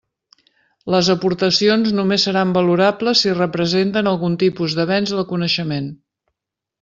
Les 0.93 1.09
aportacions 1.13 1.91
només 1.99 2.25
seran 2.29 2.55
valorables 2.57 3.21
si 3.25 3.35
representen 3.41 4.09
algun 4.13 4.39
tipus 4.45 4.77
d'avenç 4.81 5.13
del 5.19 5.29
coneixement. 5.37 5.93